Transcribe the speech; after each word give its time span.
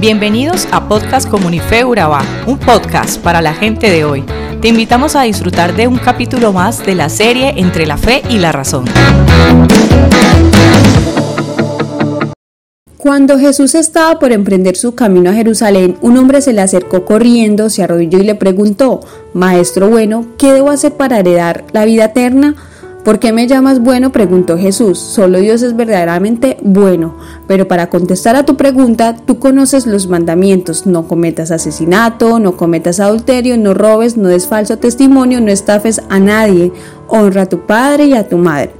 Bienvenidos 0.00 0.68
a 0.70 0.88
Podcast 0.88 1.28
Comunife 1.28 1.84
Urabá, 1.84 2.22
un 2.46 2.58
podcast 2.58 3.20
para 3.20 3.42
la 3.42 3.52
gente 3.52 3.90
de 3.90 4.04
hoy. 4.04 4.24
Te 4.60 4.68
invitamos 4.68 5.16
a 5.16 5.22
disfrutar 5.22 5.74
de 5.74 5.86
un 5.88 5.98
capítulo 5.98 6.52
más 6.52 6.86
de 6.86 6.94
la 6.94 7.08
serie 7.08 7.54
Entre 7.56 7.84
la 7.86 7.96
Fe 7.96 8.22
y 8.30 8.38
la 8.38 8.52
Razón. 8.52 8.84
Cuando 12.96 13.38
Jesús 13.38 13.74
estaba 13.74 14.18
por 14.18 14.32
emprender 14.32 14.76
su 14.76 14.94
camino 14.94 15.30
a 15.30 15.32
Jerusalén, 15.32 15.96
un 16.00 16.16
hombre 16.16 16.42
se 16.42 16.52
le 16.52 16.60
acercó 16.60 17.04
corriendo, 17.04 17.70
se 17.70 17.82
arrodilló 17.82 18.18
y 18.18 18.24
le 18.24 18.34
preguntó, 18.34 19.00
Maestro 19.34 19.88
bueno, 19.88 20.26
¿qué 20.36 20.52
debo 20.52 20.70
hacer 20.70 20.92
para 20.92 21.18
heredar 21.18 21.64
la 21.72 21.84
vida 21.84 22.04
eterna? 22.06 22.54
¿Por 23.08 23.20
qué 23.20 23.32
me 23.32 23.46
llamas 23.46 23.80
bueno? 23.80 24.12
preguntó 24.12 24.58
Jesús. 24.58 24.98
Solo 24.98 25.38
Dios 25.38 25.62
es 25.62 25.74
verdaderamente 25.74 26.58
bueno. 26.60 27.16
Pero 27.46 27.66
para 27.66 27.88
contestar 27.88 28.36
a 28.36 28.44
tu 28.44 28.58
pregunta, 28.58 29.16
tú 29.16 29.38
conoces 29.38 29.86
los 29.86 30.08
mandamientos. 30.08 30.86
No 30.86 31.08
cometas 31.08 31.50
asesinato, 31.50 32.38
no 32.38 32.58
cometas 32.58 33.00
adulterio, 33.00 33.56
no 33.56 33.72
robes, 33.72 34.18
no 34.18 34.28
des 34.28 34.46
falso 34.46 34.76
testimonio, 34.76 35.40
no 35.40 35.50
estafes 35.50 36.02
a 36.10 36.18
nadie. 36.18 36.70
Honra 37.06 37.44
a 37.44 37.46
tu 37.46 37.60
padre 37.60 38.04
y 38.08 38.12
a 38.12 38.28
tu 38.28 38.36
madre. 38.36 38.72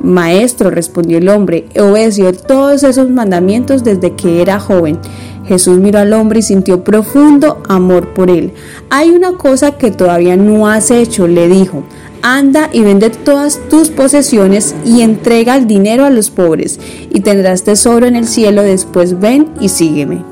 Maestro, 0.00 0.70
respondió 0.70 1.18
el 1.18 1.28
hombre, 1.28 1.66
he 1.74 1.82
obedecido 1.82 2.32
todos 2.32 2.82
esos 2.84 3.10
mandamientos 3.10 3.84
desde 3.84 4.14
que 4.14 4.40
era 4.40 4.60
joven. 4.60 4.98
Jesús 5.46 5.78
miró 5.78 5.98
al 5.98 6.12
hombre 6.12 6.40
y 6.40 6.42
sintió 6.42 6.84
profundo 6.84 7.62
amor 7.68 8.14
por 8.14 8.30
él. 8.30 8.52
Hay 8.90 9.10
una 9.10 9.32
cosa 9.32 9.72
que 9.72 9.90
todavía 9.90 10.36
no 10.36 10.68
has 10.68 10.90
hecho, 10.90 11.26
le 11.26 11.48
dijo 11.48 11.84
anda 12.24 12.70
y 12.72 12.80
vende 12.80 13.10
todas 13.10 13.60
tus 13.68 13.90
posesiones 13.90 14.74
y 14.84 15.02
entrega 15.02 15.56
el 15.56 15.66
dinero 15.66 16.06
a 16.06 16.10
los 16.10 16.30
pobres, 16.30 16.80
y 17.10 17.20
tendrás 17.20 17.64
tesoro 17.64 18.06
en 18.06 18.16
el 18.16 18.26
cielo, 18.26 18.62
después 18.62 19.20
ven 19.20 19.48
y 19.60 19.68
sígueme. 19.68 20.24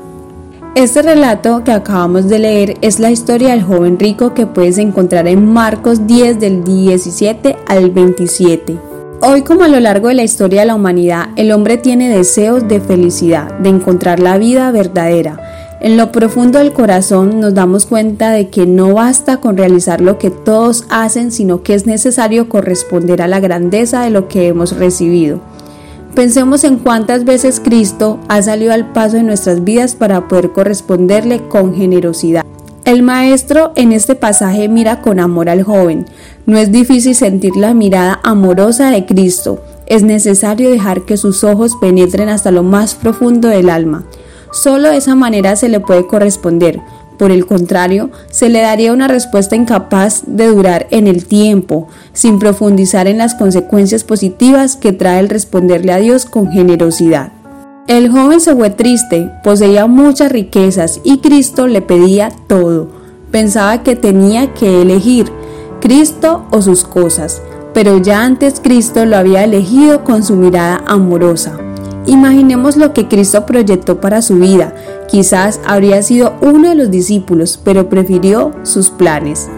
Este 0.75 1.03
relato 1.03 1.63
que 1.63 1.71
acabamos 1.71 2.27
de 2.27 2.39
leer 2.39 2.77
es 2.81 2.99
la 2.99 3.11
historia 3.11 3.51
del 3.51 3.61
joven 3.61 3.99
rico 3.99 4.33
que 4.33 4.47
puedes 4.47 4.79
encontrar 4.79 5.27
en 5.27 5.53
Marcos 5.53 6.07
10 6.07 6.39
del 6.39 6.63
17 6.63 7.55
al 7.67 7.91
27. 7.91 8.92
Hoy 9.25 9.43
como 9.43 9.63
a 9.63 9.69
lo 9.69 9.79
largo 9.79 10.09
de 10.09 10.15
la 10.15 10.23
historia 10.23 10.61
de 10.61 10.67
la 10.67 10.75
humanidad, 10.75 11.29
el 11.37 11.53
hombre 11.53 11.77
tiene 11.77 12.09
deseos 12.09 12.67
de 12.67 12.81
felicidad, 12.81 13.53
de 13.59 13.69
encontrar 13.69 14.19
la 14.19 14.37
vida 14.37 14.69
verdadera, 14.71 15.39
en 15.79 15.95
lo 15.95 16.11
profundo 16.11 16.59
del 16.59 16.73
corazón 16.73 17.39
nos 17.39 17.53
damos 17.53 17.85
cuenta 17.85 18.31
de 18.31 18.49
que 18.49 18.65
no 18.65 18.93
basta 18.93 19.37
con 19.37 19.55
realizar 19.55 20.01
lo 20.01 20.17
que 20.17 20.29
todos 20.29 20.85
hacen, 20.89 21.31
sino 21.31 21.63
que 21.63 21.73
es 21.73 21.85
necesario 21.85 22.47
corresponder 22.47 23.21
a 23.21 23.27
la 23.27 23.39
grandeza 23.39 24.01
de 24.01 24.09
lo 24.09 24.27
que 24.27 24.47
hemos 24.47 24.77
recibido. 24.77 25.39
Pensemos 26.15 26.65
en 26.65 26.77
cuántas 26.77 27.23
veces 27.25 27.61
Cristo 27.61 28.19
ha 28.29 28.41
salido 28.41 28.71
al 28.71 28.91
paso 28.93 29.15
de 29.15 29.23
nuestras 29.23 29.63
vidas 29.63 29.95
para 29.95 30.27
poder 30.27 30.51
corresponderle 30.51 31.47
con 31.47 31.73
generosidad. 31.73 32.45
El 32.85 33.01
maestro 33.01 33.71
en 33.77 33.93
este 33.93 34.13
pasaje 34.13 34.67
mira 34.67 34.99
con 34.99 35.21
amor 35.21 35.49
al 35.49 35.63
joven. 35.63 36.05
No 36.45 36.57
es 36.57 36.69
difícil 36.69 37.15
sentir 37.15 37.55
la 37.55 37.73
mirada 37.73 38.19
amorosa 38.23 38.91
de 38.91 39.05
Cristo. 39.05 39.63
Es 39.85 40.03
necesario 40.03 40.69
dejar 40.69 41.03
que 41.03 41.15
sus 41.15 41.45
ojos 41.45 41.77
penetren 41.79 42.27
hasta 42.27 42.51
lo 42.51 42.61
más 42.61 42.93
profundo 42.93 43.47
del 43.47 43.69
alma. 43.69 44.03
Solo 44.51 44.89
de 44.89 44.97
esa 44.97 45.15
manera 45.15 45.55
se 45.55 45.69
le 45.69 45.79
puede 45.79 46.07
corresponder. 46.07 46.81
Por 47.17 47.31
el 47.31 47.45
contrario, 47.45 48.09
se 48.29 48.49
le 48.49 48.59
daría 48.59 48.91
una 48.91 49.07
respuesta 49.07 49.55
incapaz 49.55 50.23
de 50.27 50.47
durar 50.47 50.87
en 50.91 51.07
el 51.07 51.23
tiempo, 51.23 51.87
sin 52.11 52.37
profundizar 52.37 53.07
en 53.07 53.17
las 53.17 53.33
consecuencias 53.33 54.03
positivas 54.03 54.75
que 54.75 54.91
trae 54.91 55.21
el 55.21 55.29
responderle 55.29 55.93
a 55.93 55.99
Dios 55.99 56.25
con 56.25 56.51
generosidad. 56.51 57.31
El 57.87 58.09
joven 58.09 58.39
se 58.39 58.55
fue 58.55 58.69
triste, 58.69 59.29
poseía 59.43 59.87
muchas 59.87 60.31
riquezas 60.31 61.01
y 61.03 61.17
Cristo 61.17 61.67
le 61.67 61.81
pedía 61.81 62.31
todo. 62.47 62.87
Pensaba 63.29 63.83
que 63.83 63.97
tenía 63.97 64.53
que 64.53 64.81
elegir 64.81 65.29
Cristo 65.81 66.45
o 66.51 66.61
sus 66.61 66.85
cosas, 66.85 67.41
pero 67.73 67.97
ya 67.97 68.23
antes 68.23 68.61
Cristo 68.63 69.03
lo 69.03 69.17
había 69.17 69.43
elegido 69.43 70.05
con 70.05 70.23
su 70.23 70.37
mirada 70.37 70.81
amorosa. 70.87 71.57
Imaginemos 72.05 72.77
lo 72.77 72.93
que 72.93 73.09
Cristo 73.09 73.45
proyectó 73.45 73.99
para 73.99 74.21
su 74.21 74.35
vida. 74.35 74.73
Quizás 75.09 75.59
habría 75.65 76.01
sido 76.03 76.35
uno 76.39 76.69
de 76.69 76.75
los 76.75 76.89
discípulos, 76.89 77.59
pero 77.61 77.89
prefirió 77.89 78.53
sus 78.63 78.91
planes. 78.91 79.49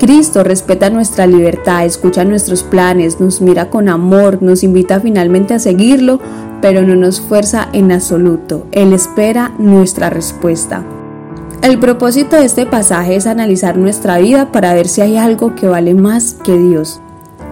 Cristo 0.00 0.42
respeta 0.42 0.90
nuestra 0.90 1.28
libertad, 1.28 1.84
escucha 1.84 2.24
nuestros 2.24 2.64
planes, 2.64 3.20
nos 3.20 3.40
mira 3.40 3.70
con 3.70 3.88
amor, 3.88 4.42
nos 4.42 4.64
invita 4.64 4.98
finalmente 4.98 5.54
a 5.54 5.60
seguirlo, 5.60 6.18
pero 6.62 6.82
no 6.82 6.94
nos 6.96 7.20
fuerza 7.20 7.68
en 7.74 7.92
absoluto. 7.92 8.66
Él 8.72 8.94
espera 8.94 9.52
nuestra 9.58 10.08
respuesta. 10.08 10.82
El 11.62 11.78
propósito 11.78 12.36
de 12.36 12.46
este 12.46 12.64
pasaje 12.64 13.16
es 13.16 13.26
analizar 13.26 13.76
nuestra 13.76 14.18
vida 14.18 14.50
para 14.50 14.72
ver 14.72 14.88
si 14.88 15.00
hay 15.00 15.18
algo 15.18 15.54
que 15.54 15.68
vale 15.68 15.94
más 15.94 16.36
que 16.42 16.56
Dios. 16.56 17.00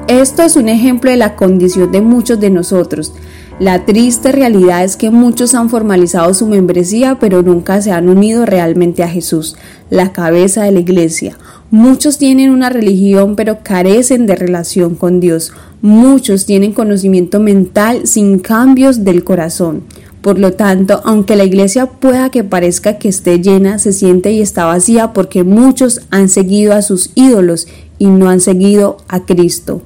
Esto 0.08 0.42
es 0.42 0.56
un 0.56 0.68
ejemplo 0.68 1.10
de 1.10 1.16
la 1.16 1.36
condición 1.36 1.92
de 1.92 2.00
muchos 2.00 2.40
de 2.40 2.50
nosotros. 2.50 3.12
La 3.60 3.84
triste 3.84 4.32
realidad 4.32 4.84
es 4.84 4.96
que 4.96 5.10
muchos 5.10 5.54
han 5.54 5.68
formalizado 5.68 6.32
su 6.32 6.46
membresía 6.46 7.18
pero 7.20 7.42
nunca 7.42 7.82
se 7.82 7.92
han 7.92 8.08
unido 8.08 8.46
realmente 8.46 9.02
a 9.02 9.08
Jesús, 9.08 9.54
la 9.90 10.12
cabeza 10.12 10.62
de 10.62 10.72
la 10.72 10.80
iglesia. 10.80 11.36
Muchos 11.70 12.16
tienen 12.16 12.52
una 12.52 12.70
religión 12.70 13.36
pero 13.36 13.58
carecen 13.62 14.26
de 14.26 14.34
relación 14.34 14.94
con 14.94 15.20
Dios. 15.20 15.52
Muchos 15.82 16.46
tienen 16.46 16.72
conocimiento 16.72 17.38
mental 17.38 18.06
sin 18.06 18.38
cambios 18.38 19.04
del 19.04 19.24
corazón. 19.24 19.82
Por 20.22 20.38
lo 20.38 20.54
tanto, 20.54 21.02
aunque 21.04 21.36
la 21.36 21.44
iglesia 21.44 21.84
pueda 21.84 22.30
que 22.30 22.44
parezca 22.44 22.96
que 22.96 23.10
esté 23.10 23.42
llena, 23.42 23.78
se 23.78 23.92
siente 23.92 24.32
y 24.32 24.40
está 24.40 24.64
vacía 24.64 25.12
porque 25.12 25.44
muchos 25.44 26.00
han 26.10 26.30
seguido 26.30 26.72
a 26.72 26.80
sus 26.80 27.10
ídolos 27.14 27.68
y 27.98 28.06
no 28.06 28.30
han 28.30 28.40
seguido 28.40 28.96
a 29.08 29.26
Cristo. 29.26 29.82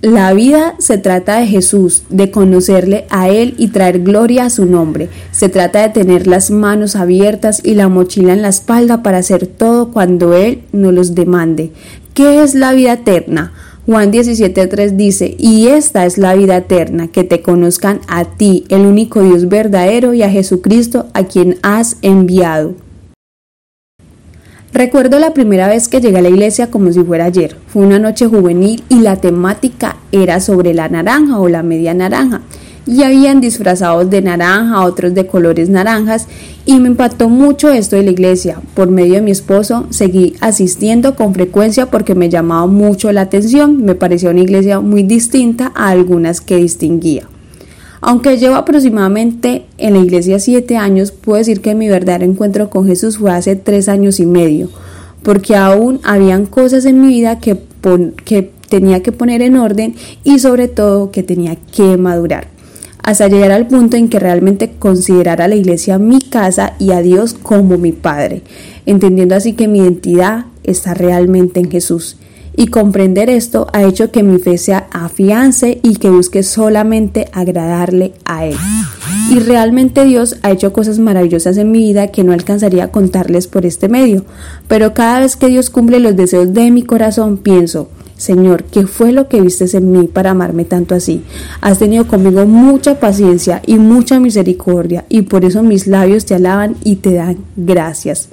La 0.00 0.32
vida 0.32 0.76
se 0.78 0.96
trata 0.96 1.40
de 1.40 1.48
Jesús, 1.48 2.04
de 2.08 2.30
conocerle 2.30 3.06
a 3.10 3.30
Él 3.30 3.56
y 3.58 3.68
traer 3.68 3.98
gloria 3.98 4.44
a 4.44 4.50
su 4.50 4.64
nombre. 4.64 5.08
Se 5.32 5.48
trata 5.48 5.82
de 5.82 5.88
tener 5.88 6.28
las 6.28 6.52
manos 6.52 6.94
abiertas 6.94 7.60
y 7.64 7.74
la 7.74 7.88
mochila 7.88 8.32
en 8.32 8.42
la 8.42 8.48
espalda 8.48 9.02
para 9.02 9.18
hacer 9.18 9.48
todo 9.48 9.90
cuando 9.90 10.34
Él 10.34 10.62
nos 10.70 10.94
los 10.94 11.16
demande. 11.16 11.72
¿Qué 12.14 12.44
es 12.44 12.54
la 12.54 12.72
vida 12.74 12.92
eterna? 12.92 13.52
Juan 13.86 14.12
17.3 14.12 14.90
dice, 14.90 15.34
y 15.36 15.66
esta 15.66 16.06
es 16.06 16.16
la 16.16 16.34
vida 16.34 16.58
eterna, 16.58 17.08
que 17.08 17.24
te 17.24 17.42
conozcan 17.42 18.00
a 18.06 18.24
ti, 18.24 18.66
el 18.68 18.82
único 18.82 19.22
Dios 19.22 19.48
verdadero, 19.48 20.14
y 20.14 20.22
a 20.22 20.30
Jesucristo, 20.30 21.06
a 21.12 21.24
quien 21.24 21.58
has 21.62 21.96
enviado. 22.02 22.74
Recuerdo 24.72 25.18
la 25.18 25.32
primera 25.32 25.66
vez 25.66 25.88
que 25.88 26.00
llegué 26.00 26.18
a 26.18 26.22
la 26.22 26.28
iglesia 26.28 26.70
como 26.70 26.92
si 26.92 27.02
fuera 27.02 27.24
ayer. 27.24 27.56
Fue 27.68 27.86
una 27.86 27.98
noche 27.98 28.26
juvenil 28.26 28.82
y 28.90 29.00
la 29.00 29.16
temática 29.16 29.96
era 30.12 30.40
sobre 30.40 30.74
la 30.74 30.90
naranja 30.90 31.38
o 31.38 31.48
la 31.48 31.62
media 31.62 31.94
naranja. 31.94 32.42
Y 32.86 33.02
habían 33.02 33.40
disfrazados 33.40 34.10
de 34.10 34.20
naranja, 34.20 34.84
otros 34.84 35.14
de 35.14 35.26
colores 35.26 35.70
naranjas, 35.70 36.26
y 36.66 36.78
me 36.80 36.88
impactó 36.88 37.30
mucho 37.30 37.70
esto 37.70 37.96
de 37.96 38.02
la 38.02 38.10
iglesia. 38.10 38.60
Por 38.74 38.90
medio 38.90 39.14
de 39.14 39.22
mi 39.22 39.30
esposo 39.30 39.86
seguí 39.88 40.36
asistiendo 40.40 41.16
con 41.16 41.32
frecuencia 41.32 41.86
porque 41.86 42.14
me 42.14 42.28
llamaba 42.28 42.66
mucho 42.66 43.10
la 43.10 43.22
atención, 43.22 43.84
me 43.84 43.94
parecía 43.94 44.30
una 44.30 44.40
iglesia 44.40 44.80
muy 44.80 45.02
distinta 45.02 45.72
a 45.74 45.88
algunas 45.88 46.40
que 46.42 46.56
distinguía. 46.56 47.26
Aunque 48.00 48.38
llevo 48.38 48.54
aproximadamente 48.54 49.64
en 49.76 49.94
la 49.94 50.00
iglesia 50.00 50.38
siete 50.38 50.76
años, 50.76 51.10
puedo 51.10 51.38
decir 51.38 51.60
que 51.60 51.74
mi 51.74 51.88
verdadero 51.88 52.24
encuentro 52.24 52.70
con 52.70 52.86
Jesús 52.86 53.18
fue 53.18 53.32
hace 53.32 53.56
tres 53.56 53.88
años 53.88 54.20
y 54.20 54.26
medio, 54.26 54.70
porque 55.22 55.56
aún 55.56 56.00
habían 56.04 56.46
cosas 56.46 56.84
en 56.84 57.00
mi 57.00 57.08
vida 57.08 57.40
que, 57.40 57.58
que 58.24 58.50
tenía 58.68 59.02
que 59.02 59.12
poner 59.12 59.42
en 59.42 59.56
orden 59.56 59.94
y 60.22 60.38
sobre 60.38 60.68
todo 60.68 61.10
que 61.10 61.24
tenía 61.24 61.56
que 61.56 61.96
madurar, 61.96 62.46
hasta 63.02 63.26
llegar 63.26 63.50
al 63.50 63.66
punto 63.66 63.96
en 63.96 64.08
que 64.08 64.20
realmente 64.20 64.72
considerara 64.78 65.46
a 65.46 65.48
la 65.48 65.56
iglesia 65.56 65.98
mi 65.98 66.20
casa 66.20 66.74
y 66.78 66.92
a 66.92 67.00
Dios 67.00 67.34
como 67.34 67.78
mi 67.78 67.90
Padre, 67.90 68.42
entendiendo 68.86 69.34
así 69.34 69.54
que 69.54 69.66
mi 69.66 69.80
identidad 69.80 70.46
está 70.62 70.94
realmente 70.94 71.58
en 71.58 71.70
Jesús 71.70 72.16
y 72.58 72.66
comprender 72.66 73.30
esto 73.30 73.68
ha 73.72 73.84
hecho 73.84 74.10
que 74.10 74.24
mi 74.24 74.40
fe 74.40 74.58
sea 74.58 74.88
afiance 74.90 75.78
y 75.84 75.94
que 75.94 76.10
busque 76.10 76.42
solamente 76.42 77.28
agradarle 77.32 78.14
a 78.24 78.46
Él. 78.46 78.56
Y 79.30 79.38
realmente 79.38 80.04
Dios 80.04 80.38
ha 80.42 80.50
hecho 80.50 80.72
cosas 80.72 80.98
maravillosas 80.98 81.56
en 81.56 81.70
mi 81.70 81.78
vida 81.78 82.08
que 82.08 82.24
no 82.24 82.32
alcanzaría 82.32 82.82
a 82.82 82.90
contarles 82.90 83.46
por 83.46 83.64
este 83.64 83.88
medio. 83.88 84.24
Pero 84.66 84.92
cada 84.92 85.20
vez 85.20 85.36
que 85.36 85.46
Dios 85.46 85.70
cumple 85.70 86.00
los 86.00 86.16
deseos 86.16 86.52
de 86.52 86.72
mi 86.72 86.82
corazón, 86.82 87.36
pienso, 87.36 87.90
Señor, 88.16 88.64
¿qué 88.64 88.88
fue 88.88 89.12
lo 89.12 89.28
que 89.28 89.40
vistes 89.40 89.74
en 89.74 89.92
mí 89.92 90.08
para 90.08 90.32
amarme 90.32 90.64
tanto 90.64 90.96
así? 90.96 91.22
Has 91.60 91.78
tenido 91.78 92.08
conmigo 92.08 92.44
mucha 92.44 92.98
paciencia 92.98 93.62
y 93.66 93.76
mucha 93.78 94.18
misericordia, 94.18 95.04
y 95.08 95.22
por 95.22 95.44
eso 95.44 95.62
mis 95.62 95.86
labios 95.86 96.24
te 96.24 96.34
alaban 96.34 96.74
y 96.82 96.96
te 96.96 97.14
dan 97.14 97.36
gracias. 97.56 98.30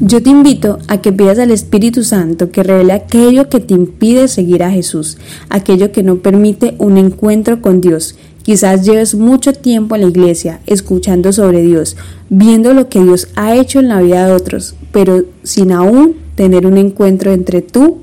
Yo 0.00 0.22
te 0.22 0.30
invito 0.30 0.78
a 0.88 1.00
que 1.00 1.12
pidas 1.12 1.38
al 1.38 1.50
Espíritu 1.50 2.02
Santo 2.02 2.50
que 2.50 2.62
revele 2.62 2.92
aquello 2.92 3.48
que 3.48 3.60
te 3.60 3.74
impide 3.74 4.26
seguir 4.26 4.62
a 4.62 4.70
Jesús, 4.70 5.18
aquello 5.48 5.92
que 5.92 6.02
no 6.02 6.16
permite 6.16 6.74
un 6.78 6.98
encuentro 6.98 7.60
con 7.60 7.80
Dios, 7.80 8.16
Quizás 8.42 8.84
lleves 8.84 9.14
mucho 9.14 9.52
tiempo 9.52 9.94
en 9.94 10.00
la 10.02 10.08
iglesia, 10.08 10.60
escuchando 10.66 11.32
sobre 11.32 11.62
Dios, 11.62 11.96
viendo 12.28 12.74
lo 12.74 12.88
que 12.88 13.00
Dios 13.00 13.28
ha 13.36 13.54
hecho 13.54 13.78
en 13.78 13.88
la 13.88 14.02
vida 14.02 14.26
de 14.26 14.32
otros, 14.32 14.74
pero 14.90 15.22
sin 15.44 15.70
aún 15.70 16.16
tener 16.34 16.66
un 16.66 16.76
encuentro 16.76 17.32
entre 17.32 17.62
tú 17.62 17.98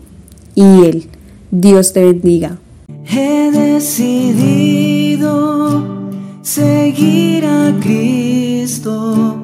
y 0.56 0.86
Él. 0.86 1.08
Dios 1.52 1.92
te 1.92 2.06
bendiga. 2.06 2.58
He 3.06 3.52
decidido 3.52 5.20
seguir 6.42 7.46
a 7.46 7.76
Cristo. 7.82 9.36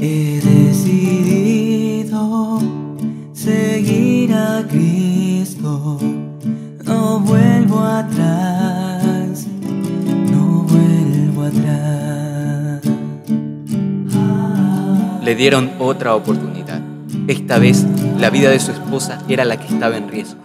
He 0.00 0.40
decidido 0.40 1.37
Cristo. 4.66 5.98
No 6.84 7.20
vuelvo 7.20 7.80
atrás, 7.80 9.46
no 10.30 10.62
vuelvo 10.62 11.42
atrás. 11.44 12.82
Le 15.22 15.34
dieron 15.34 15.70
otra 15.78 16.14
oportunidad. 16.14 16.80
Esta 17.26 17.58
vez 17.58 17.86
la 18.18 18.30
vida 18.30 18.50
de 18.50 18.58
su 18.58 18.72
esposa 18.72 19.22
era 19.28 19.44
la 19.44 19.58
que 19.58 19.66
estaba 19.66 19.96
en 19.96 20.08
riesgo, 20.08 20.40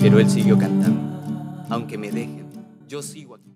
pero 0.00 0.20
él 0.20 0.30
siguió 0.30 0.56
cantando. 0.56 1.66
Aunque 1.68 1.98
me 1.98 2.10
dejen, 2.10 2.46
yo 2.88 3.02
sigo 3.02 3.34
aquí. 3.34 3.40